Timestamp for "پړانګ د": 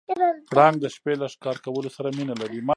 0.51-0.85